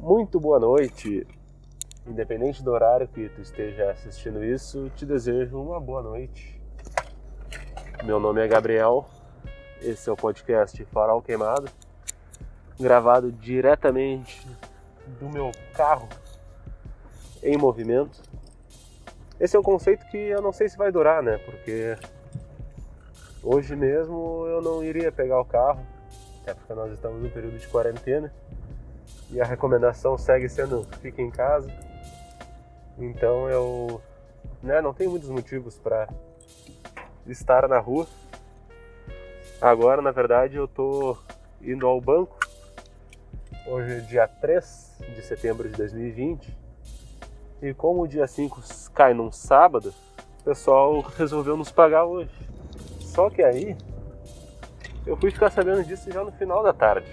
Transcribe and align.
Muito 0.00 0.38
boa 0.38 0.60
noite. 0.60 1.26
Independente 2.06 2.62
do 2.62 2.70
horário 2.70 3.08
que 3.08 3.28
tu 3.30 3.40
esteja 3.40 3.90
assistindo 3.90 4.44
isso, 4.44 4.88
te 4.90 5.04
desejo 5.04 5.60
uma 5.60 5.80
boa 5.80 6.00
noite. 6.00 6.58
Meu 8.04 8.20
nome 8.20 8.40
é 8.40 8.46
Gabriel. 8.46 9.06
Esse 9.82 10.08
é 10.08 10.12
o 10.12 10.16
podcast 10.16 10.82
Farol 10.86 11.20
Queimado, 11.20 11.68
gravado 12.78 13.32
diretamente 13.32 14.46
do 15.18 15.28
meu 15.28 15.50
carro 15.74 16.08
em 17.42 17.58
movimento. 17.58 18.22
Esse 19.40 19.56
é 19.56 19.58
um 19.60 19.64
conceito 19.64 20.06
que 20.06 20.16
eu 20.16 20.40
não 20.40 20.52
sei 20.52 20.68
se 20.68 20.78
vai 20.78 20.92
durar, 20.92 21.24
né? 21.24 21.38
Porque 21.38 21.98
hoje 23.42 23.74
mesmo 23.74 24.46
eu 24.46 24.62
não 24.62 24.82
iria 24.82 25.10
pegar 25.10 25.40
o 25.40 25.44
carro, 25.44 25.84
até 26.42 26.54
porque 26.54 26.72
nós 26.72 26.92
estamos 26.92 27.20
no 27.20 27.28
período 27.28 27.58
de 27.58 27.66
quarentena 27.66 28.32
e 29.30 29.40
a 29.40 29.44
recomendação 29.44 30.16
segue 30.16 30.48
sendo 30.48 30.86
fique 31.00 31.20
em 31.20 31.30
casa. 31.30 31.72
Então 32.98 33.48
eu 33.48 34.00
né, 34.62 34.80
não 34.80 34.92
tenho 34.92 35.10
muitos 35.10 35.28
motivos 35.28 35.78
para 35.78 36.08
estar 37.26 37.68
na 37.68 37.78
rua. 37.78 38.06
Agora, 39.60 40.00
na 40.00 40.10
verdade, 40.10 40.56
eu 40.56 40.68
tô 40.68 41.16
indo 41.60 41.86
ao 41.86 42.00
banco. 42.00 42.38
Hoje 43.66 43.98
é 43.98 44.00
dia 44.00 44.26
3 44.26 44.98
de 45.14 45.22
setembro 45.22 45.68
de 45.68 45.76
2020 45.76 46.56
e 47.60 47.74
como 47.74 48.02
o 48.02 48.08
dia 48.08 48.26
5 48.26 48.62
cai 48.94 49.12
num 49.12 49.32
sábado, 49.32 49.92
o 50.40 50.44
pessoal 50.44 51.00
resolveu 51.18 51.56
nos 51.56 51.70
pagar 51.70 52.04
hoje. 52.04 52.30
Só 53.00 53.28
que 53.28 53.42
aí 53.42 53.76
eu 55.04 55.16
fui 55.16 55.30
ficar 55.30 55.50
sabendo 55.50 55.84
disso 55.84 56.10
já 56.10 56.22
no 56.22 56.32
final 56.32 56.62
da 56.62 56.72
tarde. 56.72 57.08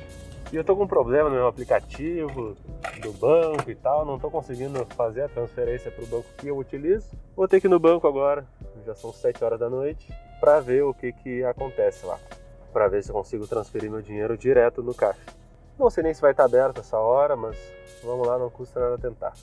E 0.52 0.55
eu 0.55 0.63
tô 0.63 0.76
com 0.76 0.84
um 0.84 0.88
problema 0.88 1.30
no 1.30 1.35
meu 1.35 1.48
aplicativo 1.48 2.55
do 3.02 3.12
banco 3.13 3.70
e 3.70 3.76
tal, 3.76 4.05
não 4.05 4.20
tô 4.20 4.30
conseguindo 4.30 4.85
fazer 4.96 5.24
a 5.24 5.29
transferência 5.29 5.91
para 5.91 6.04
o 6.04 6.07
banco 6.07 6.27
que 6.38 6.48
eu 6.48 6.57
utilizo. 6.57 7.07
Vou 7.35 7.48
ter 7.48 7.60
que 7.60 7.68
ir 7.68 7.70
no 7.70 7.79
banco 7.79 8.07
agora, 8.07 8.46
já 8.85 8.96
são 8.96 9.12
7 9.12 9.43
horas 9.43 9.60
da 9.60 9.70
noite, 9.70 10.13
para 10.40 10.60
ver 10.60 10.84
o 10.84 10.93
que 10.93 11.12
que 11.12 11.43
acontece 11.43 12.05
lá, 12.05 12.20
para 12.71 12.88
ver 12.88 13.04
se 13.04 13.10
eu 13.10 13.16
consigo 13.16 13.48
transferir 13.48 13.90
meu 13.90 14.01
dinheiro 14.01 14.38
direto 14.38 14.82
no 14.84 14.93
caixa. 14.93 15.20
Não 15.77 15.90
sei 15.90 16.04
nem 16.04 16.13
se 16.13 16.21
vai 16.21 16.32
estar 16.32 16.46
aberto 16.46 16.79
essa 16.79 16.98
hora, 16.98 17.35
mas 17.35 17.57
vamos 18.04 18.26
lá, 18.26 18.38
não 18.38 18.49
custa 18.49 18.79
nada 18.79 18.98
tentar 18.98 19.34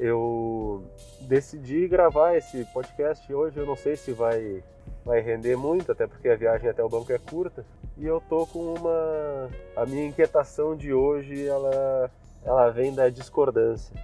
eu 0.00 0.82
decidi 1.20 1.86
gravar 1.86 2.34
esse 2.34 2.64
podcast 2.72 3.32
hoje. 3.32 3.58
Eu 3.58 3.66
não 3.66 3.76
sei 3.76 3.96
se 3.96 4.12
vai, 4.12 4.64
vai 5.04 5.20
render 5.20 5.56
muito, 5.56 5.92
até 5.92 6.06
porque 6.06 6.28
a 6.28 6.36
viagem 6.36 6.68
até 6.68 6.82
o 6.82 6.88
banco 6.88 7.12
é 7.12 7.18
curta. 7.18 7.64
E 7.96 8.06
eu 8.06 8.20
tô 8.20 8.46
com 8.46 8.74
uma. 8.74 9.50
A 9.76 9.84
minha 9.86 10.06
inquietação 10.06 10.76
de 10.76 10.92
hoje 10.92 11.46
ela, 11.46 12.10
ela 12.44 12.70
vem 12.70 12.94
da 12.94 13.08
discordância. 13.08 13.94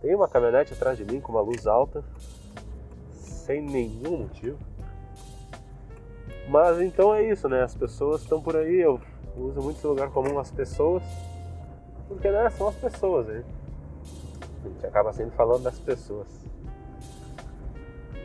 Tem 0.00 0.14
uma 0.14 0.28
caminhonete 0.28 0.72
atrás 0.72 0.98
de 0.98 1.04
mim 1.04 1.20
com 1.20 1.32
uma 1.32 1.40
luz 1.40 1.66
alta, 1.66 2.04
sem 3.12 3.62
nenhum 3.62 4.18
motivo. 4.18 4.58
Mas 6.48 6.80
então 6.80 7.14
é 7.14 7.22
isso, 7.22 7.48
né? 7.48 7.62
As 7.62 7.74
pessoas 7.74 8.22
estão 8.22 8.42
por 8.42 8.56
aí, 8.56 8.80
eu 8.80 9.00
uso 9.36 9.62
muito 9.62 9.78
esse 9.78 9.86
lugar 9.86 10.10
comum 10.10 10.38
as 10.38 10.50
pessoas, 10.50 11.02
porque 12.08 12.30
né, 12.30 12.50
são 12.50 12.68
as 12.68 12.74
pessoas, 12.74 13.26
né? 13.26 13.44
A 14.64 14.68
gente 14.68 14.86
acaba 14.86 15.12
sempre 15.12 15.36
falando 15.36 15.62
das 15.62 15.78
pessoas. 15.78 16.28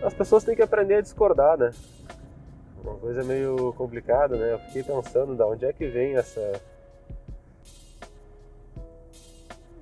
As 0.02 0.14
pessoas 0.14 0.44
têm 0.44 0.56
que 0.56 0.62
aprender 0.62 0.96
a 0.96 1.02
discordar, 1.02 1.58
né? 1.58 1.72
Uma 2.84 2.96
coisa 2.96 3.24
meio 3.24 3.74
complicada, 3.74 4.38
né? 4.38 4.54
Eu 4.54 4.60
fiquei 4.60 4.84
pensando 4.84 5.36
de 5.36 5.44
onde 5.44 5.66
é 5.66 5.74
que 5.74 5.88
vem 5.88 6.16
essa. 6.16 6.62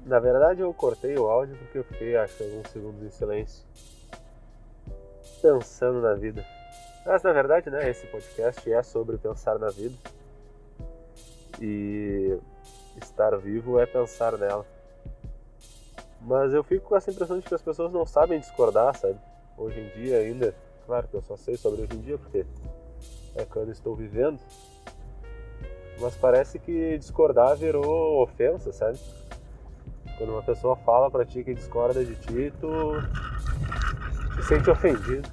Na 0.05 0.19
verdade, 0.19 0.61
eu 0.61 0.73
cortei 0.73 1.17
o 1.17 1.27
áudio 1.27 1.57
porque 1.57 1.79
eu 1.79 1.83
fiquei, 1.83 2.15
acho, 2.15 2.43
alguns 2.43 2.69
segundos 2.69 3.03
em 3.03 3.09
silêncio. 3.09 3.65
Pensando 5.41 6.01
na 6.01 6.13
vida. 6.13 6.45
Mas, 7.05 7.21
na 7.21 7.33
verdade, 7.33 7.69
né? 7.69 7.89
Esse 7.89 8.07
podcast 8.07 8.71
é 8.71 8.81
sobre 8.81 9.17
pensar 9.17 9.59
na 9.59 9.69
vida. 9.69 9.95
E 11.61 12.39
estar 12.97 13.35
vivo 13.37 13.79
é 13.79 13.85
pensar 13.85 14.37
nela. 14.37 14.65
Mas 16.21 16.53
eu 16.53 16.63
fico 16.63 16.89
com 16.89 16.95
essa 16.95 17.11
impressão 17.11 17.39
de 17.39 17.45
que 17.45 17.53
as 17.53 17.61
pessoas 17.61 17.91
não 17.91 18.05
sabem 18.05 18.39
discordar, 18.39 18.95
sabe? 18.97 19.19
Hoje 19.57 19.79
em 19.79 20.01
dia 20.01 20.17
ainda, 20.17 20.53
claro 20.85 21.07
que 21.07 21.13
eu 21.13 21.21
só 21.21 21.37
sei 21.37 21.55
sobre 21.55 21.81
hoje 21.81 21.93
em 21.95 22.01
dia 22.01 22.17
porque 22.17 22.45
é 23.35 23.45
quando 23.45 23.71
estou 23.71 23.95
vivendo. 23.95 24.39
Mas 25.99 26.15
parece 26.15 26.59
que 26.59 26.97
discordar 26.97 27.55
virou 27.55 28.21
ofensa, 28.21 28.73
sabe? 28.73 28.99
Quando 30.17 30.31
uma 30.31 30.43
pessoa 30.43 30.75
fala 30.75 31.09
pra 31.09 31.25
ti 31.25 31.43
que 31.43 31.53
discorda 31.53 32.03
de 32.03 32.15
ti, 32.15 32.53
tu 32.59 32.93
se 34.35 34.47
sente 34.47 34.69
ofendido. 34.69 35.29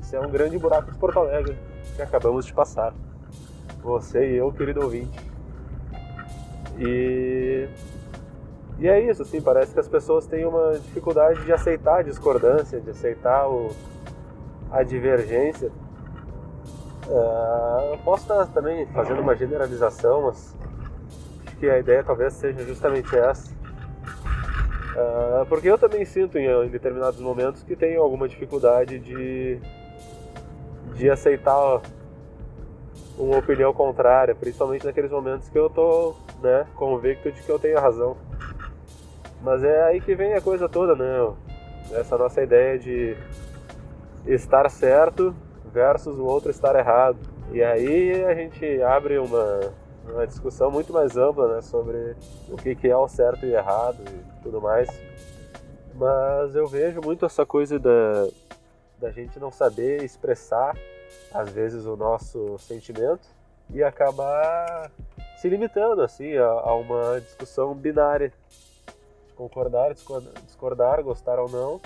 Isso 0.00 0.14
é 0.14 0.20
um 0.20 0.30
grande 0.30 0.58
buraco 0.58 0.92
de 0.92 0.98
Porto 0.98 1.18
Alegre 1.18 1.56
que 1.94 2.02
acabamos 2.02 2.44
de 2.44 2.52
passar. 2.52 2.94
Você 3.82 4.32
e 4.32 4.36
eu, 4.36 4.52
querido 4.52 4.82
ouvinte. 4.82 5.18
E 6.78 7.68
e 8.78 8.88
é 8.88 9.00
isso, 9.00 9.22
assim, 9.22 9.40
parece 9.40 9.72
que 9.72 9.80
as 9.80 9.88
pessoas 9.88 10.26
têm 10.26 10.44
uma 10.44 10.78
dificuldade 10.78 11.42
de 11.44 11.52
aceitar 11.52 12.00
a 12.00 12.02
discordância, 12.02 12.78
de 12.78 12.90
aceitar 12.90 13.48
o, 13.48 13.70
a 14.70 14.82
divergência. 14.82 15.70
Uh, 17.06 17.92
eu 17.92 17.98
posso 18.04 18.24
estar 18.24 18.46
também 18.48 18.84
fazendo 18.86 19.20
uma 19.20 19.34
generalização, 19.34 20.22
mas 20.22 20.54
acho 21.46 21.56
que 21.56 21.70
a 21.70 21.78
ideia 21.78 22.04
talvez 22.04 22.34
seja 22.34 22.62
justamente 22.64 23.16
essa. 23.16 23.50
Uh, 24.96 25.46
porque 25.48 25.70
eu 25.70 25.78
também 25.78 26.04
sinto 26.04 26.36
em, 26.36 26.46
em, 26.46 26.68
determinados 26.68 27.20
momentos 27.20 27.62
que 27.62 27.76
tenho 27.76 28.02
alguma 28.02 28.28
dificuldade 28.28 28.98
de, 28.98 29.58
de 30.94 31.08
aceitar 31.08 31.80
uma 33.18 33.38
opinião 33.38 33.72
contrária, 33.72 34.34
principalmente 34.34 34.84
naqueles 34.84 35.10
momentos 35.10 35.48
que 35.48 35.58
eu 35.58 35.68
estou 35.68 36.16
né, 36.42 36.66
convicto 36.74 37.32
de 37.32 37.40
que 37.40 37.48
eu 37.48 37.58
tenho 37.58 37.78
razão. 37.78 38.16
Mas 39.46 39.62
é 39.62 39.84
aí 39.84 40.00
que 40.00 40.12
vem 40.16 40.34
a 40.34 40.40
coisa 40.40 40.68
toda, 40.68 40.96
né? 40.96 41.32
Essa 41.92 42.18
nossa 42.18 42.42
ideia 42.42 42.76
de 42.76 43.16
estar 44.26 44.68
certo 44.68 45.32
versus 45.72 46.18
o 46.18 46.24
outro 46.24 46.50
estar 46.50 46.74
errado. 46.74 47.16
E 47.52 47.62
aí 47.62 48.24
a 48.24 48.34
gente 48.34 48.82
abre 48.82 49.18
uma, 49.18 49.60
uma 50.04 50.26
discussão 50.26 50.68
muito 50.68 50.92
mais 50.92 51.16
ampla 51.16 51.54
né, 51.54 51.62
sobre 51.62 52.16
o 52.48 52.56
que, 52.56 52.74
que 52.74 52.88
é 52.88 52.96
o 52.96 53.06
certo 53.06 53.46
e 53.46 53.54
errado 53.54 54.02
e 54.10 54.42
tudo 54.42 54.60
mais. 54.60 54.88
Mas 55.94 56.56
eu 56.56 56.66
vejo 56.66 57.00
muito 57.00 57.24
essa 57.24 57.46
coisa 57.46 57.78
da, 57.78 58.26
da 58.98 59.12
gente 59.12 59.38
não 59.38 59.52
saber 59.52 60.02
expressar, 60.02 60.76
às 61.32 61.50
vezes, 61.50 61.86
o 61.86 61.96
nosso 61.96 62.58
sentimento 62.58 63.28
e 63.72 63.80
acabar 63.80 64.90
se 65.36 65.48
limitando 65.48 66.02
assim 66.02 66.36
a, 66.36 66.46
a 66.46 66.74
uma 66.74 67.20
discussão 67.20 67.74
binária 67.74 68.32
concordar, 69.36 69.94
discordar, 70.44 71.02
gostar 71.02 71.38
ou 71.38 71.48
não. 71.48 71.80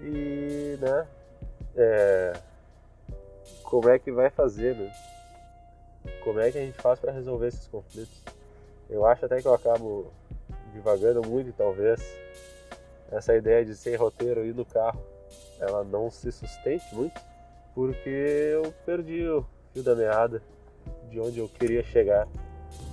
E, 0.00 0.78
né, 0.80 1.06
é, 1.76 2.32
como 3.62 3.88
é 3.88 3.98
que 3.98 4.10
vai 4.10 4.30
fazer, 4.30 4.74
né? 4.74 4.92
Como 6.24 6.40
é 6.40 6.50
que 6.50 6.58
a 6.58 6.60
gente 6.60 6.80
faz 6.80 6.98
para 6.98 7.12
resolver 7.12 7.48
esses 7.48 7.66
conflitos? 7.68 8.22
Eu 8.88 9.06
acho 9.06 9.24
até 9.24 9.40
que 9.40 9.46
eu 9.46 9.54
acabo 9.54 10.10
divagando 10.72 11.26
muito, 11.26 11.52
talvez 11.52 12.00
essa 13.10 13.34
ideia 13.34 13.64
de 13.64 13.74
sem 13.74 13.96
roteiro 13.96 14.44
ir 14.44 14.54
no 14.54 14.64
carro, 14.64 15.00
ela 15.58 15.84
não 15.84 16.10
se 16.10 16.30
sustente 16.32 16.84
muito, 16.94 17.20
porque 17.74 18.08
eu 18.08 18.72
perdi 18.84 19.26
o 19.28 19.44
fio 19.72 19.82
da 19.82 19.94
meada 19.94 20.42
de 21.08 21.20
onde 21.20 21.38
eu 21.38 21.48
queria 21.48 21.82
chegar. 21.84 22.26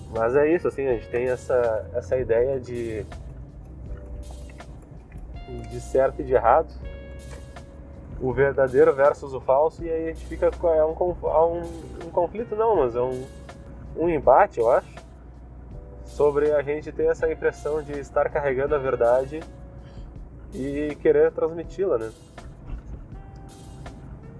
Mas 0.10 0.36
é 0.36 0.48
isso, 0.54 0.68
assim, 0.68 0.88
a 0.88 0.94
gente 0.94 1.10
tem 1.10 1.28
essa, 1.28 1.90
essa 1.94 2.18
ideia 2.18 2.60
de 2.60 3.06
de 5.48 5.80
certo 5.80 6.22
e 6.22 6.26
de 6.26 6.34
errado, 6.34 6.74
o 8.20 8.34
verdadeiro 8.34 8.94
versus 8.94 9.34
o 9.34 9.40
falso, 9.40 9.84
e 9.84 9.90
aí 9.90 10.10
a 10.10 10.14
gente 10.14 10.26
fica 10.26 10.52
com 10.52 10.68
é 10.70 10.86
um, 10.86 10.92
um, 10.92 12.08
um 12.08 12.10
conflito, 12.12 12.56
não, 12.56 12.78
mas 12.78 12.96
é 12.96 13.02
um, 13.02 13.26
um 13.96 14.10
embate, 14.10 14.60
eu 14.60 14.70
acho, 14.72 14.96
sobre 16.06 16.52
a 16.52 16.62
gente 16.62 16.92
ter 16.92 17.06
essa 17.06 17.32
impressão 17.32 17.82
de 17.82 17.94
estar 18.00 18.30
carregando 18.30 18.76
a 18.76 18.80
verdade 18.80 19.40
e 20.54 20.96
querer 21.02 21.32
transmiti-la, 21.32 21.98
né? 21.98 22.12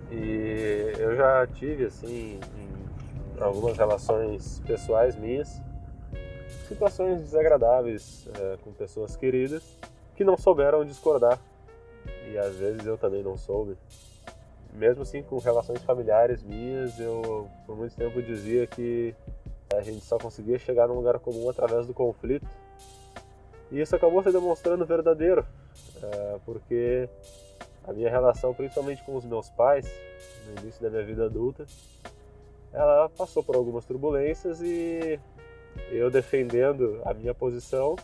E 0.10 0.94
eu 0.98 1.16
já 1.16 1.46
tive, 1.48 1.86
assim, 1.86 2.40
em 2.58 3.42
algumas 3.42 3.78
relações 3.78 4.62
pessoais 4.66 5.16
minhas, 5.16 5.62
situações 6.68 7.22
desagradáveis 7.22 8.28
é, 8.40 8.58
com 8.64 8.72
pessoas 8.72 9.16
queridas 9.16 9.78
que 10.18 10.24
não 10.24 10.36
souberam 10.36 10.84
discordar. 10.84 11.40
E 12.30 12.38
às 12.38 12.56
vezes 12.56 12.86
eu 12.86 12.98
também 12.98 13.24
não 13.24 13.38
soube. 13.38 13.78
Mesmo 14.74 15.04
assim, 15.04 15.24
com 15.24 15.38
relações 15.38 15.82
familiares 15.84 16.44
minhas, 16.44 17.00
eu 17.00 17.48
por 17.66 17.78
muito 17.78 17.96
tempo 17.96 18.22
dizia 18.22 18.68
que 18.68 19.16
a 19.76 19.82
gente 19.82 20.04
só 20.04 20.18
conseguia 20.18 20.58
chegar 20.58 20.88
num 20.88 20.96
lugar 20.96 21.20
comum 21.20 21.50
através 21.50 21.86
do 21.86 21.94
conflito. 21.94 22.48
E 23.72 23.80
isso 23.80 23.96
acabou 23.96 24.24
se 24.24 24.32
demonstrando 24.32 24.86
verdadeiro, 24.86 25.46
é, 26.02 26.40
porque 26.46 27.10
a 27.86 27.92
minha 27.94 28.10
relação, 28.10 28.54
principalmente 28.54 29.04
com 29.04 29.16
os 29.16 29.26
meus 29.26 29.50
pais, 29.50 29.86
no 30.46 30.62
início 30.62 30.82
da 30.82 30.90
minha 30.90 31.04
vida 31.04 31.26
adulta, 31.26 31.66
ela 32.72 33.10
passou 33.10 33.44
por 33.44 33.56
algumas 33.56 33.86
turbulências 33.86 34.62
e 34.62 35.20
eu 35.92 36.10
defendendo 36.10 37.02
a 37.04 37.14
minha 37.14 37.34
posição, 37.34 37.96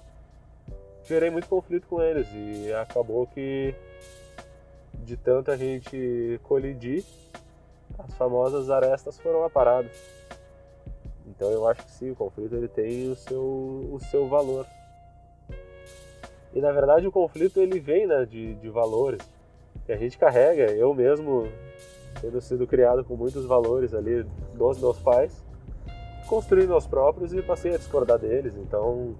gerei 1.05 1.29
muito 1.29 1.47
conflito 1.47 1.87
com 1.87 2.01
eles 2.01 2.27
e 2.33 2.71
acabou 2.73 3.27
que 3.27 3.75
de 5.03 5.17
tanta 5.17 5.57
gente 5.57 6.39
colidir, 6.43 7.03
as 7.99 8.13
famosas 8.15 8.69
arestas 8.69 9.19
foram 9.19 9.43
aparadas. 9.43 9.91
Então 11.27 11.49
eu 11.51 11.67
acho 11.67 11.83
que 11.83 11.91
sim, 11.91 12.11
o 12.11 12.15
conflito 12.15 12.55
ele 12.55 12.67
tem 12.67 13.09
o 13.09 13.15
seu, 13.15 13.41
o 13.41 13.99
seu 14.09 14.27
valor. 14.27 14.65
E 16.53 16.61
na 16.61 16.71
verdade 16.71 17.07
o 17.07 17.11
conflito 17.11 17.59
ele 17.59 17.79
vem 17.79 18.07
né, 18.07 18.25
de, 18.25 18.55
de 18.55 18.69
valores 18.69 19.21
que 19.85 19.91
a 19.91 19.97
gente 19.97 20.17
carrega. 20.17 20.71
Eu 20.71 20.93
mesmo, 20.93 21.47
tendo 22.21 22.39
sido 22.39 22.67
criado 22.67 23.03
com 23.03 23.15
muitos 23.15 23.45
valores 23.45 23.93
ali 23.93 24.23
dos 24.53 24.79
meus 24.79 24.99
pais, 24.99 25.43
construí 26.27 26.67
meus 26.67 26.87
próprios 26.87 27.33
e 27.33 27.41
passei 27.41 27.73
a 27.73 27.77
discordar 27.77 28.19
deles. 28.19 28.55
Então 28.55 29.15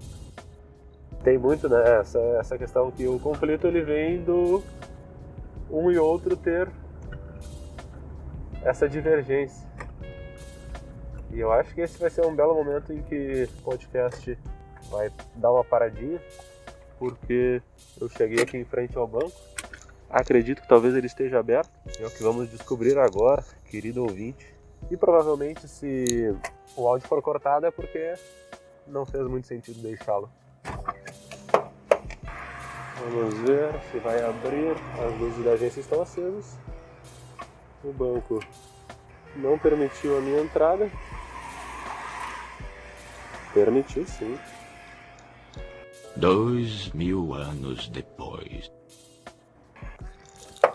tem 1.24 1.38
muito 1.38 1.68
né, 1.68 2.00
essa, 2.00 2.18
essa 2.38 2.58
questão 2.58 2.90
que 2.90 3.08
o 3.08 3.18
conflito 3.18 3.66
ele 3.66 3.80
vem 3.80 4.22
do 4.22 4.62
um 5.70 5.90
e 5.90 5.98
outro 5.98 6.36
ter 6.36 6.68
essa 8.62 8.86
divergência. 8.86 9.66
E 11.32 11.40
eu 11.40 11.50
acho 11.50 11.74
que 11.74 11.80
esse 11.80 11.98
vai 11.98 12.10
ser 12.10 12.24
um 12.26 12.34
belo 12.34 12.54
momento 12.54 12.92
em 12.92 13.02
que 13.02 13.48
o 13.58 13.62
podcast 13.62 14.38
vai 14.90 15.10
dar 15.34 15.50
uma 15.50 15.64
paradinha, 15.64 16.20
porque 16.98 17.60
eu 18.00 18.08
cheguei 18.08 18.42
aqui 18.42 18.58
em 18.58 18.64
frente 18.64 18.96
ao 18.96 19.06
banco. 19.06 19.32
Acredito 20.08 20.60
que 20.62 20.68
talvez 20.68 20.94
ele 20.94 21.06
esteja 21.06 21.40
aberto. 21.40 21.70
É 21.98 22.06
o 22.06 22.10
que 22.10 22.22
vamos 22.22 22.50
descobrir 22.50 22.96
agora, 22.98 23.42
querido 23.68 24.02
ouvinte. 24.02 24.54
E 24.90 24.96
provavelmente 24.96 25.66
se 25.66 26.36
o 26.76 26.86
áudio 26.86 27.08
for 27.08 27.20
cortado 27.22 27.66
é 27.66 27.70
porque 27.70 28.14
não 28.86 29.06
fez 29.06 29.26
muito 29.26 29.46
sentido 29.46 29.80
deixá-lo. 29.80 30.30
Vamos 33.04 33.34
ver 33.40 33.68
se 33.90 33.98
vai 33.98 34.18
abrir. 34.24 34.74
As 34.98 35.20
luzes 35.20 35.44
da 35.44 35.52
agência 35.52 35.80
estão 35.80 36.00
acesas. 36.00 36.56
O 37.84 37.92
banco 37.92 38.40
não 39.36 39.58
permitiu 39.58 40.16
a 40.16 40.20
minha 40.22 40.40
entrada. 40.40 40.90
Permitiu 43.52 44.06
sim. 44.06 44.38
Dois 46.16 46.90
mil 46.92 47.34
anos 47.34 47.88
depois. 47.88 48.72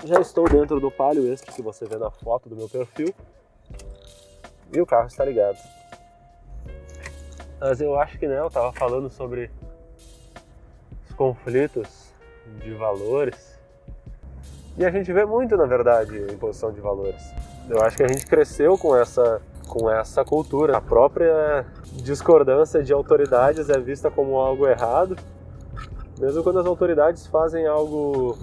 Já 0.05 0.21
estou 0.21 0.47
dentro 0.47 0.79
do 0.79 0.91
Palio, 0.91 1.33
este 1.33 1.51
que 1.51 1.63
você 1.63 1.85
vê 1.85 1.97
na 1.97 2.11
foto 2.11 2.47
do 2.47 2.55
meu 2.55 2.69
perfil. 2.69 3.13
E 4.71 4.79
o 4.79 4.85
carro 4.85 5.07
está 5.07 5.25
ligado. 5.25 5.57
Mas 7.59 7.81
eu 7.81 7.99
acho 7.99 8.19
que 8.19 8.27
né, 8.27 8.39
eu 8.39 8.47
estava 8.47 8.71
falando 8.71 9.09
sobre 9.09 9.49
os 11.09 11.15
conflitos 11.15 12.08
de 12.57 12.73
valores. 12.73 13.59
E 14.77 14.85
a 14.85 14.91
gente 14.91 15.11
vê 15.11 15.25
muito, 15.25 15.57
na 15.57 15.65
verdade, 15.65 16.17
imposição 16.31 16.71
de 16.71 16.79
valores. 16.79 17.21
Eu 17.69 17.81
acho 17.81 17.97
que 17.97 18.03
a 18.03 18.07
gente 18.07 18.25
cresceu 18.25 18.77
com 18.77 18.95
essa, 18.95 19.41
com 19.67 19.89
essa 19.89 20.23
cultura. 20.23 20.77
A 20.77 20.81
própria 20.81 21.65
discordância 21.93 22.81
de 22.81 22.93
autoridades 22.93 23.69
é 23.69 23.79
vista 23.79 24.09
como 24.09 24.37
algo 24.37 24.67
errado, 24.67 25.15
mesmo 26.19 26.43
quando 26.43 26.59
as 26.59 26.65
autoridades 26.65 27.27
fazem 27.27 27.67
algo 27.67 28.37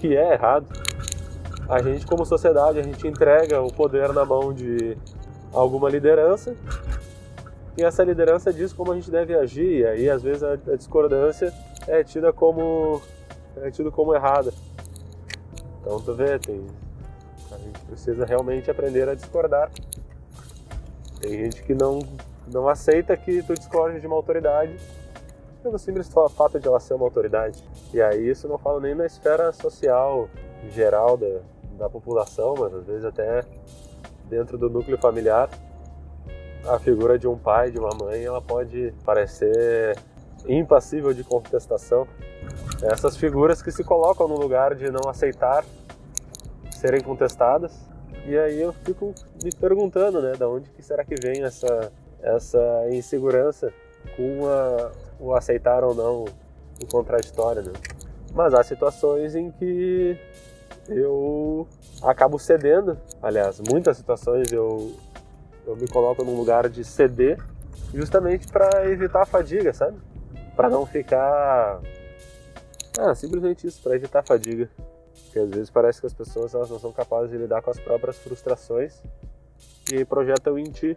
que 0.00 0.16
é 0.16 0.32
errado. 0.32 0.66
A 1.68 1.80
gente, 1.80 2.04
como 2.06 2.26
sociedade, 2.26 2.78
a 2.78 2.82
gente 2.82 3.06
entrega 3.06 3.62
o 3.62 3.72
poder 3.72 4.12
na 4.12 4.24
mão 4.24 4.52
de 4.52 4.98
alguma 5.52 5.88
liderança 5.88 6.54
e 7.76 7.82
essa 7.82 8.04
liderança 8.04 8.52
diz 8.52 8.72
como 8.72 8.92
a 8.92 8.94
gente 8.94 9.10
deve 9.10 9.34
agir, 9.34 9.80
e 9.80 9.86
aí 9.86 10.10
às 10.10 10.22
vezes 10.22 10.44
a, 10.44 10.56
discordância 10.76 11.52
é 11.86 12.02
tida 12.02 12.32
como 12.32 13.00
é 13.56 13.70
tido 13.70 13.92
como 13.92 14.14
errada. 14.14 14.52
Então 15.80 16.00
tu 16.00 16.14
vê, 16.14 16.38
tem, 16.38 16.66
a 17.52 17.58
gente 17.58 17.80
precisa 17.80 18.24
realmente 18.24 18.70
aprender 18.70 19.08
a 19.08 19.14
discordar. 19.14 19.70
Tem 21.20 21.30
gente 21.30 21.62
que 21.62 21.74
não, 21.74 22.00
não 22.46 22.68
aceita 22.68 23.16
que 23.16 23.42
tu 23.42 23.54
discorde 23.54 24.00
de 24.00 24.06
uma 24.06 24.16
autoridade 24.16 24.76
pelo 25.62 25.78
simples 25.78 26.10
fato 26.36 26.60
de 26.60 26.68
ela 26.68 26.78
ser 26.78 26.94
uma 26.94 27.06
autoridade. 27.06 27.62
E 27.92 28.00
aí 28.00 28.28
isso 28.28 28.46
não 28.46 28.58
falo 28.58 28.80
nem 28.80 28.94
na 28.94 29.06
esfera 29.06 29.52
social 29.52 30.28
geral 30.70 31.16
da, 31.16 31.40
da 31.78 31.88
população, 31.88 32.54
mas 32.58 32.74
às 32.74 32.86
vezes 32.86 33.04
até 33.04 33.42
dentro 34.28 34.58
do 34.58 34.68
núcleo 34.68 34.98
familiar 34.98 35.48
a 36.66 36.78
figura 36.78 37.18
de 37.18 37.28
um 37.28 37.36
pai, 37.36 37.70
de 37.70 37.78
uma 37.78 37.90
mãe, 37.94 38.24
ela 38.24 38.40
pode 38.40 38.92
parecer 39.04 39.96
impassível 40.46 41.12
de 41.12 41.24
contestação. 41.24 42.06
Essas 42.82 43.16
figuras 43.16 43.62
que 43.62 43.70
se 43.70 43.82
colocam 43.82 44.28
no 44.28 44.38
lugar 44.38 44.74
de 44.74 44.90
não 44.90 45.08
aceitar 45.08 45.64
serem 46.70 47.00
contestadas. 47.00 47.72
E 48.26 48.36
aí 48.36 48.60
eu 48.60 48.72
fico 48.72 49.14
me 49.42 49.50
perguntando, 49.52 50.20
né, 50.20 50.32
da 50.32 50.48
onde 50.48 50.70
que 50.70 50.82
será 50.82 51.04
que 51.04 51.14
vem 51.14 51.42
essa 51.42 51.92
essa 52.22 52.86
insegurança 52.90 53.70
com 54.16 54.46
a, 54.48 54.90
o 55.20 55.34
aceitar 55.34 55.84
ou 55.84 55.94
não 55.94 56.24
o 56.82 56.86
contraditório, 56.90 57.62
né? 57.62 57.72
Mas 58.32 58.54
há 58.54 58.62
situações 58.62 59.34
em 59.34 59.50
que 59.50 60.18
eu 60.88 61.68
acabo 62.02 62.38
cedendo. 62.38 62.98
Aliás, 63.22 63.60
muitas 63.60 63.98
situações 63.98 64.50
eu 64.50 64.92
eu 65.66 65.76
me 65.76 65.88
coloco 65.88 66.24
num 66.24 66.36
lugar 66.36 66.68
de 66.68 66.84
ceder 66.84 67.38
justamente 67.92 68.46
para 68.48 68.90
evitar 68.90 69.22
a 69.22 69.26
fadiga, 69.26 69.72
sabe? 69.72 69.96
Para 70.56 70.68
não 70.68 70.86
ficar 70.86 71.80
ah, 72.98 73.14
simplesmente 73.14 73.66
isso, 73.66 73.82
para 73.82 73.96
evitar 73.96 74.22
fadiga. 74.22 74.68
Porque 75.24 75.38
às 75.38 75.50
vezes 75.50 75.70
parece 75.70 76.00
que 76.00 76.06
as 76.06 76.14
pessoas 76.14 76.54
elas 76.54 76.70
não 76.70 76.78
são 76.78 76.92
capazes 76.92 77.30
de 77.30 77.36
lidar 77.36 77.60
com 77.60 77.70
as 77.70 77.78
próprias 77.78 78.16
frustrações 78.18 79.02
e 79.92 80.04
projetam 80.04 80.58
em 80.58 80.64
ti. 80.64 80.96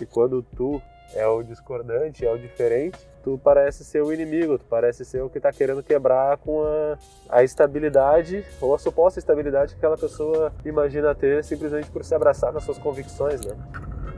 E 0.00 0.06
quando 0.06 0.42
tu 0.42 0.82
é 1.14 1.26
o 1.26 1.42
discordante, 1.42 2.26
é 2.26 2.30
o 2.30 2.36
diferente, 2.36 2.98
tu 3.22 3.40
parece 3.42 3.84
ser 3.84 4.02
o 4.02 4.12
inimigo, 4.12 4.58
tu 4.58 4.64
parece 4.68 5.04
ser 5.04 5.22
o 5.22 5.30
que 5.30 5.38
está 5.38 5.52
querendo 5.52 5.82
quebrar 5.82 6.36
com 6.38 6.62
a, 6.62 6.98
a 7.28 7.44
estabilidade 7.44 8.44
ou 8.60 8.74
a 8.74 8.78
suposta 8.78 9.18
estabilidade 9.18 9.72
que 9.72 9.78
aquela 9.78 9.96
pessoa 9.96 10.52
imagina 10.64 11.14
ter 11.14 11.44
simplesmente 11.44 11.90
por 11.90 12.04
se 12.04 12.14
abraçar 12.14 12.52
nas 12.52 12.64
suas 12.64 12.78
convicções, 12.78 13.40
né? 13.40 13.56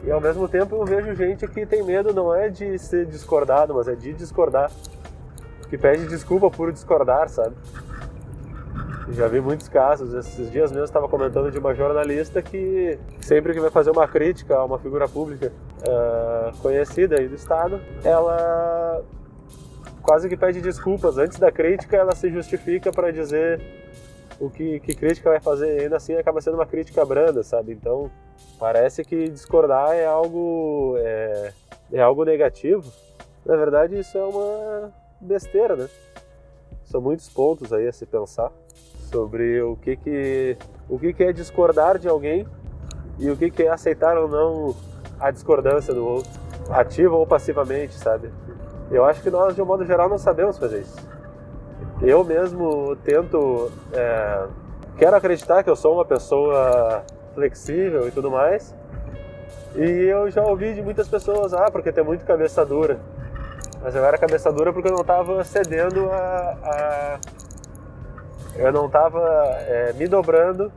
E 0.08 0.10
ao 0.10 0.22
mesmo 0.22 0.48
tempo 0.48 0.74
eu 0.74 0.86
vejo 0.86 1.14
gente 1.14 1.46
que 1.46 1.66
tem 1.66 1.82
medo 1.82 2.14
não 2.14 2.34
é 2.34 2.48
de 2.48 2.78
ser 2.78 3.04
discordado, 3.04 3.74
mas 3.74 3.88
é 3.88 3.94
de 3.94 4.14
discordar. 4.14 4.70
Que 5.68 5.76
pede 5.76 6.06
desculpa 6.06 6.50
por 6.50 6.72
discordar, 6.72 7.28
sabe? 7.28 7.54
Já 9.10 9.28
vi 9.28 9.38
muitos 9.38 9.68
casos. 9.68 10.14
Esses 10.14 10.50
dias 10.50 10.72
mesmo 10.72 10.86
estava 10.86 11.06
comentando 11.10 11.50
de 11.50 11.58
uma 11.58 11.74
jornalista 11.74 12.40
que 12.40 12.98
sempre 13.20 13.52
que 13.52 13.60
vai 13.60 13.68
fazer 13.68 13.90
uma 13.90 14.08
crítica 14.08 14.56
a 14.56 14.64
uma 14.64 14.78
figura 14.78 15.06
pública 15.06 15.52
uh, 15.82 16.56
conhecida 16.62 17.18
aí 17.18 17.28
do 17.28 17.34
Estado, 17.34 17.78
ela 18.02 19.04
quase 20.00 20.26
que 20.26 20.38
pede 20.38 20.62
desculpas. 20.62 21.18
Antes 21.18 21.38
da 21.38 21.52
crítica, 21.52 21.98
ela 21.98 22.14
se 22.14 22.30
justifica 22.30 22.90
para 22.90 23.12
dizer 23.12 23.60
o 24.40 24.50
que, 24.50 24.80
que 24.80 24.94
crítica 24.94 25.30
vai 25.30 25.40
fazer. 25.40 25.80
Ainda 25.80 25.96
assim, 25.96 26.14
acaba 26.14 26.40
sendo 26.40 26.54
uma 26.54 26.66
crítica 26.66 27.04
branda, 27.04 27.42
sabe? 27.42 27.72
Então, 27.72 28.10
Parece 28.58 29.04
que 29.04 29.28
discordar 29.28 29.92
é 29.92 30.04
algo 30.04 30.96
é, 30.98 31.52
é 31.92 32.00
algo 32.00 32.24
negativo. 32.24 32.90
Na 33.46 33.56
verdade, 33.56 33.98
isso 33.98 34.18
é 34.18 34.24
uma 34.24 34.92
besteira, 35.20 35.76
né? 35.76 35.88
São 36.84 37.00
muitos 37.00 37.28
pontos 37.28 37.72
aí 37.72 37.86
a 37.86 37.92
se 37.92 38.04
pensar 38.04 38.50
sobre 39.10 39.62
o 39.62 39.76
que 39.76 39.96
que 39.96 40.56
o 40.88 40.98
que 40.98 41.12
que 41.12 41.24
é 41.24 41.32
discordar 41.32 41.98
de 41.98 42.08
alguém 42.08 42.46
e 43.18 43.30
o 43.30 43.36
que 43.36 43.50
que 43.50 43.62
é 43.62 43.68
aceitar 43.68 44.18
ou 44.18 44.28
não 44.28 44.74
a 45.20 45.30
discordância 45.30 45.92
do 45.92 46.06
outro, 46.06 46.30
ativa 46.70 47.14
ou 47.14 47.26
passivamente, 47.26 47.94
sabe? 47.94 48.30
Eu 48.90 49.04
acho 49.04 49.22
que 49.22 49.30
nós, 49.30 49.54
de 49.54 49.62
um 49.62 49.66
modo 49.66 49.84
geral, 49.84 50.08
não 50.08 50.18
sabemos 50.18 50.58
fazer 50.58 50.80
isso. 50.80 50.96
Eu 52.00 52.22
mesmo 52.22 52.94
tento, 53.04 53.72
é, 53.92 54.46
quero 54.96 55.16
acreditar 55.16 55.64
que 55.64 55.70
eu 55.70 55.74
sou 55.74 55.94
uma 55.94 56.04
pessoa 56.04 57.02
flexível 57.34 58.06
e 58.06 58.10
tudo 58.12 58.30
mais. 58.30 58.74
E 59.74 59.80
eu 59.80 60.30
já 60.30 60.42
ouvi 60.44 60.74
de 60.74 60.82
muitas 60.82 61.08
pessoas, 61.08 61.52
ah, 61.52 61.70
porque 61.70 61.90
tem 61.90 62.04
muito 62.04 62.24
cabeça 62.24 62.64
dura. 62.64 62.98
Mas 63.82 63.94
eu 63.94 64.04
era 64.04 64.16
cabeça 64.16 64.52
dura 64.52 64.72
porque 64.72 64.88
eu 64.88 64.92
não 64.92 65.00
estava 65.00 65.42
cedendo 65.44 66.10
a, 66.10 66.56
a, 66.62 67.18
Eu 68.56 68.72
não 68.72 68.86
estava 68.86 69.20
é, 69.66 69.92
me 69.92 70.06
dobrando 70.06 70.72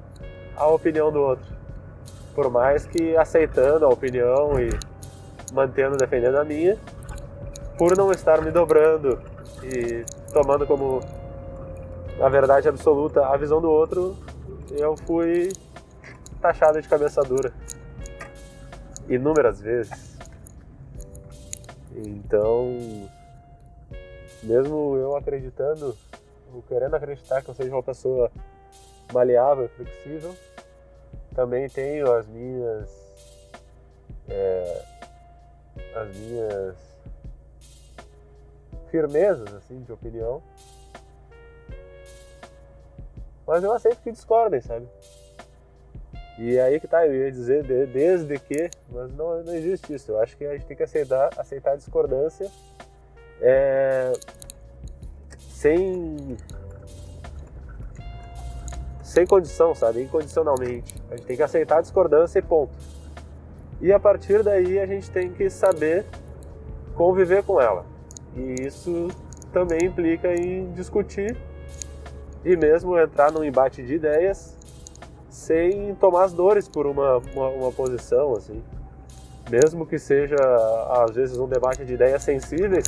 à 0.55 0.67
opinião 0.67 1.11
do 1.11 1.19
outro. 1.19 1.45
Por 2.33 2.49
mais 2.49 2.85
que 2.85 3.15
aceitando 3.15 3.85
a 3.85 3.89
opinião 3.89 4.59
e 4.59 4.69
mantendo, 5.53 5.97
defendendo 5.97 6.37
a 6.37 6.43
minha, 6.43 6.77
por 7.77 7.97
não 7.97 8.11
estar 8.11 8.41
me 8.41 8.51
dobrando 8.51 9.19
e 9.63 10.05
tomando 10.31 10.65
como 10.65 11.01
a 12.19 12.29
verdade 12.29 12.67
absoluta 12.67 13.25
a 13.25 13.37
visão 13.37 13.61
do 13.61 13.69
outro, 13.69 14.17
eu 14.71 14.95
fui 14.97 15.51
taxado 16.41 16.81
de 16.81 16.87
cabeça 16.87 17.21
dura 17.21 17.53
inúmeras 19.07 19.59
vezes. 19.59 20.17
Então, 21.95 23.09
mesmo 24.41 24.95
eu 24.95 25.15
acreditando, 25.15 25.95
ou 26.53 26.61
querendo 26.63 26.95
acreditar 26.95 27.41
que 27.41 27.49
eu 27.49 27.55
seja 27.55 27.75
uma 27.75 27.83
pessoa 27.83 28.31
maleável, 29.13 29.69
flexível, 29.69 30.35
também 31.35 31.69
tenho 31.69 32.11
as 32.11 32.27
minhas 32.27 32.89
é, 34.29 34.85
as 35.95 36.15
minhas 36.15 36.75
firmezas 38.89 39.53
assim 39.55 39.81
de 39.81 39.91
opinião 39.91 40.41
mas 43.45 43.63
eu 43.63 43.71
aceito 43.73 44.01
que 44.01 44.11
discordem 44.11 44.61
sabe 44.61 44.87
e 46.37 46.59
aí 46.59 46.79
que 46.79 46.87
tá 46.87 47.05
eu 47.05 47.13
ia 47.13 47.31
dizer 47.31 47.63
de, 47.63 47.85
desde 47.87 48.37
que 48.39 48.69
mas 48.89 49.11
não, 49.13 49.43
não 49.43 49.53
existe 49.53 49.93
isso 49.93 50.11
eu 50.11 50.19
acho 50.19 50.37
que 50.37 50.45
a 50.45 50.53
gente 50.53 50.65
tem 50.65 50.77
que 50.77 50.83
aceitar 50.83 51.29
aceitar 51.37 51.73
a 51.73 51.75
discordância 51.75 52.49
é, 53.41 54.13
sem 55.49 56.37
sem 59.11 59.25
condição, 59.25 59.75
sabe? 59.75 60.01
Incondicionalmente. 60.01 60.95
A 61.09 61.17
gente 61.17 61.25
tem 61.25 61.35
que 61.35 61.43
aceitar 61.43 61.79
a 61.79 61.81
discordância 61.81 62.39
e 62.39 62.41
ponto. 62.41 62.71
E 63.81 63.91
a 63.91 63.99
partir 63.99 64.41
daí 64.41 64.79
a 64.79 64.85
gente 64.85 65.11
tem 65.11 65.33
que 65.33 65.49
saber 65.49 66.05
conviver 66.95 67.43
com 67.43 67.59
ela. 67.59 67.85
E 68.33 68.65
isso 68.65 69.09
também 69.51 69.83
implica 69.83 70.33
em 70.33 70.71
discutir 70.71 71.35
e 72.43 72.55
mesmo 72.55 72.97
entrar 72.97 73.31
num 73.31 73.43
embate 73.43 73.83
de 73.83 73.93
ideias 73.95 74.57
sem 75.29 75.95
tomar 75.95 76.25
as 76.25 76.33
dores 76.33 76.67
por 76.67 76.85
uma, 76.85 77.17
uma, 77.33 77.47
uma 77.49 77.71
posição, 77.71 78.33
assim. 78.35 78.61
Mesmo 79.49 79.85
que 79.85 79.97
seja, 79.97 80.35
às 80.89 81.15
vezes, 81.15 81.37
um 81.37 81.47
debate 81.47 81.85
de 81.85 81.93
ideias 81.93 82.21
sensíveis, 82.23 82.85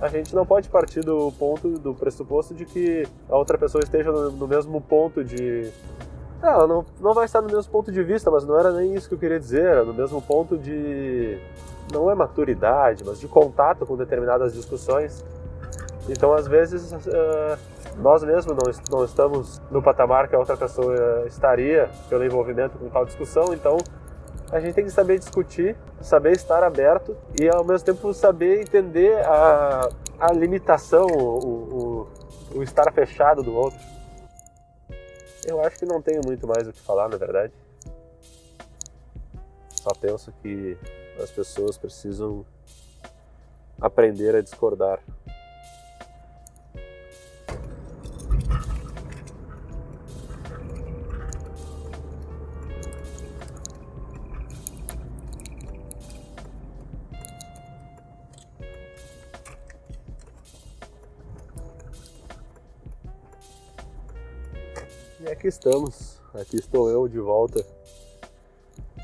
a 0.00 0.08
gente 0.08 0.34
não 0.34 0.46
pode 0.46 0.68
partir 0.68 1.00
do 1.00 1.32
ponto, 1.32 1.70
do 1.78 1.94
pressuposto 1.94 2.54
de 2.54 2.64
que 2.64 3.06
a 3.28 3.36
outra 3.36 3.58
pessoa 3.58 3.82
esteja 3.82 4.12
no, 4.12 4.30
no 4.30 4.46
mesmo 4.46 4.80
ponto 4.80 5.24
de. 5.24 5.70
Ela 6.40 6.68
não, 6.68 6.84
não 7.00 7.12
vai 7.12 7.24
estar 7.24 7.42
no 7.42 7.48
mesmo 7.48 7.70
ponto 7.72 7.90
de 7.90 8.02
vista, 8.04 8.30
mas 8.30 8.46
não 8.46 8.56
era 8.58 8.70
nem 8.70 8.94
isso 8.94 9.08
que 9.08 9.14
eu 9.14 9.18
queria 9.18 9.40
dizer, 9.40 9.64
era 9.64 9.84
no 9.84 9.92
mesmo 9.92 10.22
ponto 10.22 10.56
de. 10.56 11.38
Não 11.92 12.10
é 12.10 12.14
maturidade, 12.14 13.02
mas 13.04 13.18
de 13.18 13.26
contato 13.26 13.84
com 13.84 13.96
determinadas 13.96 14.52
discussões. 14.52 15.24
Então, 16.08 16.32
às 16.32 16.46
vezes, 16.46 16.90
uh, 16.92 17.58
nós 17.98 18.22
mesmos 18.22 18.56
não, 18.56 18.98
não 18.98 19.04
estamos 19.04 19.60
no 19.70 19.82
patamar 19.82 20.28
que 20.28 20.34
a 20.34 20.38
outra 20.38 20.56
pessoa 20.56 21.24
estaria 21.26 21.90
pelo 22.08 22.24
envolvimento 22.24 22.78
com 22.78 22.88
tal 22.88 23.04
discussão, 23.04 23.52
então 23.52 23.76
a 24.50 24.60
gente 24.60 24.74
tem 24.74 24.84
que 24.84 24.90
saber 24.90 25.18
discutir, 25.18 25.76
saber 26.00 26.32
estar 26.32 26.62
aberto 26.62 27.14
e 27.38 27.48
ao 27.48 27.64
mesmo 27.64 27.84
tempo 27.84 28.14
saber 28.14 28.62
entender 28.62 29.14
a, 29.26 29.88
a 30.18 30.32
limitação, 30.32 31.06
o, 31.06 32.06
o, 32.54 32.58
o 32.58 32.62
estar 32.62 32.90
fechado 32.92 33.42
do 33.42 33.54
outro. 33.54 33.78
Eu 35.46 35.60
acho 35.60 35.78
que 35.78 35.84
não 35.84 36.00
tenho 36.00 36.20
muito 36.24 36.46
mais 36.46 36.66
o 36.66 36.72
que 36.72 36.80
falar, 36.80 37.08
na 37.08 37.16
verdade. 37.16 37.52
Só 39.70 39.90
penso 40.00 40.32
que 40.42 40.76
as 41.22 41.30
pessoas 41.30 41.76
precisam 41.76 42.44
aprender 43.80 44.34
a 44.34 44.42
discordar. 44.42 45.00
Estamos, 65.58 66.20
aqui 66.34 66.56
estou 66.56 66.88
eu 66.88 67.08
de 67.08 67.18
volta 67.18 67.64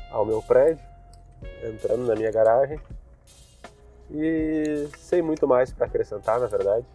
ao 0.09 0.25
meu 0.25 0.41
prédio, 0.41 0.83
entrando 1.61 2.05
na 2.05 2.15
minha 2.15 2.31
garagem. 2.31 2.79
E 4.09 4.87
sem 4.97 5.21
muito 5.21 5.45
mais 5.45 5.73
para 5.73 5.85
acrescentar, 5.85 6.39
na 6.39 6.47
verdade. 6.47 6.85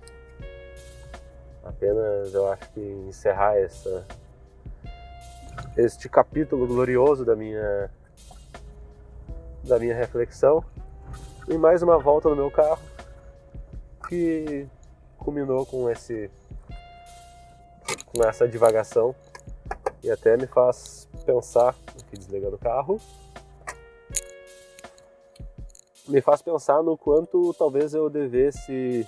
Apenas 1.63 2.33
eu 2.33 2.51
acho 2.51 2.71
que 2.71 2.81
encerrar 2.81 3.59
essa 3.59 4.07
este 5.77 6.09
capítulo 6.09 6.67
glorioso 6.67 7.23
da 7.23 7.37
minha 7.37 7.91
da 9.63 9.79
minha 9.79 9.95
reflexão. 9.95 10.65
E 11.49 11.59
mais 11.59 11.83
uma 11.83 11.99
volta 11.99 12.31
no 12.31 12.37
meu 12.37 12.51
carro 12.51 12.81
que 14.09 14.67
culminou 15.19 15.67
com 15.67 15.91
esse 15.91 16.31
com 18.07 18.25
essa 18.25 18.49
divagação 18.49 19.15
e 20.03 20.11
até 20.11 20.37
me 20.37 20.47
faz 20.47 21.09
pensar, 21.25 21.75
aqui 22.01 22.19
desligando 22.19 22.57
o 22.57 22.59
carro, 22.59 23.01
me 26.09 26.21
faz 26.21 26.43
pensar 26.43 26.83
no 26.83 26.97
quanto 26.97 27.55
talvez 27.55 27.95
eu 27.95 28.11
devesse 28.11 29.07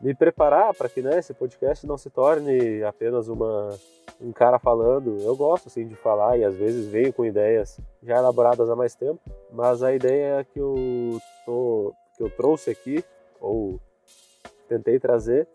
me 0.00 0.14
preparar 0.14 0.72
para 0.74 0.88
que 0.88 1.02
né, 1.02 1.18
esse 1.18 1.34
podcast 1.34 1.86
não 1.86 1.98
se 1.98 2.08
torne 2.08 2.82
apenas 2.84 3.28
uma, 3.28 3.76
um 4.20 4.32
cara 4.32 4.58
falando. 4.58 5.16
Eu 5.20 5.36
gosto 5.36 5.66
assim 5.66 5.86
de 5.86 5.96
falar 5.96 6.38
e 6.38 6.44
às 6.44 6.54
vezes 6.54 6.86
venho 6.86 7.12
com 7.12 7.24
ideias 7.24 7.80
já 8.02 8.16
elaboradas 8.16 8.70
há 8.70 8.76
mais 8.76 8.94
tempo, 8.94 9.20
mas 9.52 9.82
a 9.82 9.92
ideia 9.92 10.44
que 10.44 10.58
eu 10.58 11.20
tô, 11.44 11.92
que 12.16 12.22
eu 12.22 12.30
trouxe 12.30 12.70
aqui 12.70 13.04
ou 13.40 13.80
tentei 14.68 15.00
trazer 15.00 15.48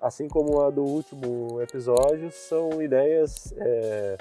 assim 0.00 0.28
como 0.28 0.62
a 0.62 0.70
do 0.70 0.82
último 0.82 1.60
episódio, 1.60 2.30
são 2.30 2.82
ideias 2.82 3.52
é, 3.58 4.16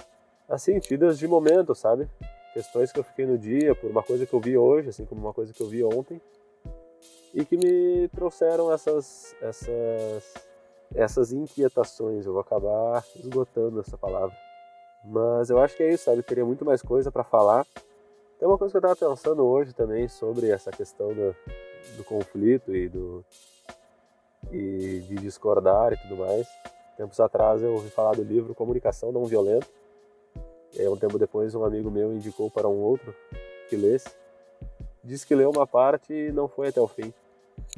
assim, 0.47 0.79
tidas 0.79 1.17
de 1.17 1.27
momento, 1.27 1.73
sabe? 1.73 2.09
Questões 2.53 2.91
que 2.91 2.99
eu 2.99 3.03
fiquei 3.03 3.25
no 3.25 3.37
dia, 3.37 3.73
por 3.73 3.89
uma 3.89 4.03
coisa 4.03 4.25
que 4.25 4.33
eu 4.33 4.39
vi 4.39 4.57
hoje, 4.57 4.89
assim 4.89 5.05
como 5.05 5.21
uma 5.21 5.33
coisa 5.33 5.53
que 5.53 5.61
eu 5.61 5.67
vi 5.67 5.83
ontem, 5.83 6.19
e 7.33 7.45
que 7.45 7.55
me 7.55 8.07
trouxeram 8.09 8.73
essas, 8.73 9.35
essas, 9.41 10.33
essas 10.93 11.31
inquietações. 11.31 12.25
Eu 12.25 12.33
vou 12.33 12.41
acabar 12.41 13.05
esgotando 13.15 13.79
essa 13.79 13.97
palavra. 13.97 14.35
Mas 15.05 15.49
eu 15.49 15.59
acho 15.59 15.77
que 15.77 15.83
é 15.83 15.93
isso, 15.93 16.05
sabe? 16.05 16.23
Teria 16.23 16.43
muito 16.43 16.65
mais 16.65 16.81
coisa 16.81 17.11
para 17.11 17.23
falar. 17.23 17.65
Tem 18.37 18.47
uma 18.47 18.57
coisa 18.57 18.71
que 18.71 18.77
eu 18.85 18.91
estava 18.91 19.13
pensando 19.13 19.45
hoje 19.45 19.73
também 19.73 20.07
sobre 20.07 20.49
essa 20.49 20.71
questão 20.71 21.13
do, 21.13 21.35
do 21.95 22.03
conflito 22.03 22.75
e 22.75 22.89
do, 22.89 23.23
e 24.51 24.99
de 25.07 25.15
discordar 25.15 25.93
e 25.93 25.97
tudo 25.97 26.17
mais. 26.17 26.47
Tempos 26.97 27.19
atrás 27.19 27.61
eu 27.61 27.73
ouvi 27.73 27.89
falar 27.89 28.15
do 28.15 28.23
livro 28.23 28.53
Comunicação 28.53 29.11
Não 29.11 29.25
Violenta. 29.25 29.67
E 30.73 30.81
aí 30.81 30.87
um 30.87 30.97
tempo 30.97 31.17
depois 31.17 31.55
um 31.55 31.63
amigo 31.63 31.89
meu 31.89 32.13
indicou 32.13 32.49
para 32.51 32.67
um 32.67 32.79
outro 32.79 33.15
que 33.69 33.75
lesse. 33.75 34.09
Disse 35.03 35.25
que 35.25 35.33
leu 35.33 35.49
uma 35.49 35.65
parte 35.65 36.13
e 36.13 36.31
não 36.31 36.47
foi 36.47 36.67
até 36.67 36.81
o 36.81 36.87
fim. 36.87 37.13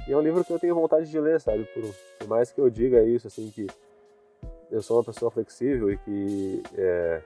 E 0.07 0.11
é 0.11 0.17
um 0.17 0.21
livro 0.21 0.43
que 0.43 0.51
eu 0.51 0.59
tenho 0.59 0.75
vontade 0.75 1.09
de 1.09 1.19
ler, 1.19 1.39
sabe? 1.39 1.65
Por, 1.65 1.83
por 2.19 2.27
mais 2.27 2.51
que 2.51 2.59
eu 2.59 2.69
diga 2.69 3.03
isso, 3.03 3.27
assim, 3.27 3.49
que 3.51 3.67
eu 4.69 4.81
sou 4.81 4.97
uma 4.97 5.03
pessoa 5.03 5.29
flexível 5.29 5.91
e 5.91 5.97
que 5.97 6.63
é, 6.77 7.21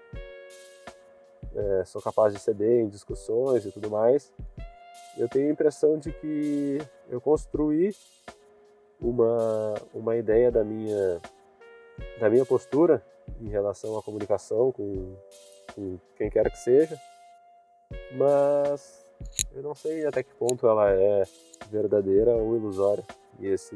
é, 1.55 1.85
sou 1.85 2.01
capaz 2.01 2.33
de 2.33 2.39
ceder 2.39 2.81
em 2.81 2.89
discussões 2.89 3.65
e 3.65 3.71
tudo 3.71 3.89
mais, 3.89 4.33
eu 5.17 5.29
tenho 5.29 5.47
a 5.47 5.51
impressão 5.51 5.97
de 5.97 6.11
que 6.11 6.79
eu 7.09 7.21
construí 7.21 7.95
uma, 9.09 9.75
uma 9.93 10.15
ideia 10.15 10.51
da 10.51 10.63
minha, 10.63 11.21
da 12.19 12.29
minha 12.29 12.45
postura 12.45 13.03
em 13.39 13.49
relação 13.49 13.97
à 13.97 14.01
comunicação 14.01 14.71
com, 14.71 15.15
com 15.73 15.99
quem 16.15 16.29
quer 16.29 16.49
que 16.49 16.57
seja, 16.57 16.99
mas 18.13 19.05
eu 19.53 19.61
não 19.61 19.75
sei 19.75 20.05
até 20.05 20.23
que 20.23 20.33
ponto 20.33 20.67
ela 20.67 20.91
é 20.91 21.23
verdadeira 21.69 22.31
ou 22.35 22.55
ilusória. 22.55 23.03
E 23.39 23.47
esse 23.47 23.75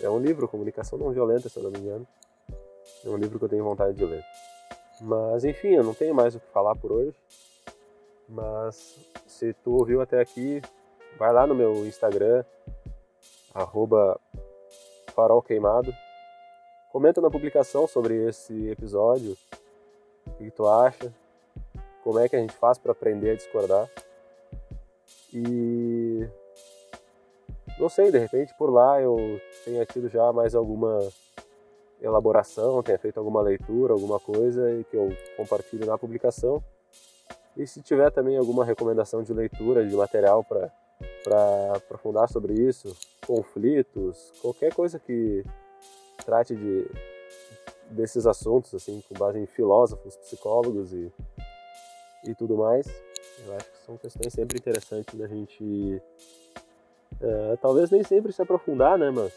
é 0.00 0.08
um 0.08 0.18
livro, 0.18 0.48
Comunicação 0.48 0.98
Não 0.98 1.10
Violenta, 1.10 1.48
se 1.48 1.58
eu 1.58 1.62
não 1.62 1.70
me 1.70 1.78
engano. 1.78 2.06
É 3.04 3.08
um 3.08 3.16
livro 3.16 3.38
que 3.38 3.44
eu 3.44 3.48
tenho 3.48 3.64
vontade 3.64 3.96
de 3.96 4.04
ler. 4.04 4.24
Mas 5.00 5.44
enfim, 5.44 5.74
eu 5.74 5.84
não 5.84 5.94
tenho 5.94 6.14
mais 6.14 6.34
o 6.34 6.40
que 6.40 6.46
falar 6.48 6.74
por 6.74 6.90
hoje. 6.90 7.14
Mas 8.28 8.98
se 9.26 9.52
tu 9.52 9.72
ouviu 9.72 10.00
até 10.00 10.20
aqui, 10.20 10.62
vai 11.18 11.32
lá 11.32 11.46
no 11.46 11.54
meu 11.54 11.86
Instagram, 11.86 12.44
arroba 13.52 14.18
Farol 15.14 15.42
Queimado. 15.42 15.94
Comenta 16.92 17.20
na 17.20 17.30
publicação 17.30 17.86
sobre 17.86 18.28
esse 18.28 18.68
episódio, 18.68 19.36
o 20.26 20.30
que 20.32 20.50
tu 20.50 20.66
acha, 20.68 21.12
como 22.02 22.18
é 22.18 22.28
que 22.28 22.36
a 22.36 22.38
gente 22.38 22.52
faz 22.52 22.78
para 22.78 22.92
aprender 22.92 23.30
a 23.30 23.34
discordar. 23.34 23.88
E 25.32 26.28
não 27.78 27.88
sei, 27.88 28.12
de 28.12 28.18
repente 28.18 28.54
por 28.56 28.70
lá 28.70 29.00
eu 29.00 29.40
tenha 29.64 29.84
tido 29.84 30.08
já 30.08 30.32
mais 30.32 30.54
alguma 30.54 31.00
elaboração, 32.00 32.82
tenha 32.82 32.98
feito 32.98 33.18
alguma 33.18 33.40
leitura, 33.40 33.92
alguma 33.92 34.20
coisa 34.20 34.70
e 34.72 34.84
que 34.84 34.96
eu 34.96 35.08
compartilho 35.36 35.86
na 35.86 35.98
publicação. 35.98 36.62
E 37.56 37.66
se 37.66 37.80
tiver 37.82 38.10
também 38.10 38.36
alguma 38.36 38.64
recomendação 38.64 39.22
de 39.22 39.32
leitura, 39.32 39.86
de 39.86 39.94
material 39.94 40.44
para 41.24 41.72
aprofundar 41.76 42.28
sobre 42.28 42.52
isso, 42.52 42.94
conflitos, 43.26 44.30
qualquer 44.42 44.74
coisa 44.74 44.98
que 44.98 45.42
trate 46.24 46.54
de, 46.54 46.86
desses 47.90 48.26
assuntos, 48.26 48.74
assim, 48.74 49.02
com 49.08 49.18
base 49.18 49.38
em 49.38 49.46
filósofos, 49.46 50.16
psicólogos 50.18 50.92
e, 50.92 51.10
e 52.24 52.34
tudo 52.34 52.58
mais, 52.58 52.86
eu 53.46 53.56
acho 53.56 53.70
que 53.70 53.78
são 53.78 53.96
questões 53.96 54.32
sempre 54.34 54.58
interessantes 54.58 55.18
da 55.18 55.26
gente, 55.26 56.02
é, 57.20 57.56
talvez 57.56 57.90
nem 57.90 58.04
sempre 58.04 58.30
se 58.30 58.42
aprofundar, 58.42 58.98
né, 58.98 59.10
mas 59.10 59.32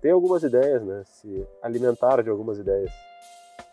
ter 0.00 0.10
algumas 0.10 0.44
ideias, 0.44 0.84
né, 0.84 1.02
se 1.04 1.46
alimentar 1.60 2.22
de 2.22 2.30
algumas 2.30 2.58
ideias. 2.58 2.92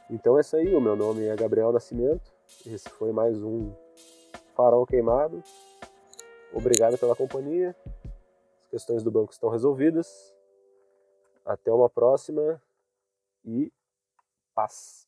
Então 0.10 0.38
é 0.38 0.42
isso 0.42 0.56
aí, 0.56 0.74
o 0.74 0.82
meu 0.82 0.96
nome 0.96 1.26
é 1.26 1.36
Gabriel 1.36 1.72
Nascimento, 1.72 2.34
esse 2.66 2.90
foi 2.90 3.12
mais 3.12 3.42
um 3.42 3.72
Farol 4.56 4.86
Queimado. 4.86 5.44
Obrigado 6.54 7.00
pela 7.00 7.16
companhia, 7.16 7.76
as 8.60 8.68
questões 8.68 9.02
do 9.02 9.10
banco 9.10 9.34
estão 9.34 9.50
resolvidas. 9.50 10.34
Até 11.44 11.72
uma 11.72 11.90
próxima 11.90 12.62
e 13.44 13.74
paz. 14.54 15.03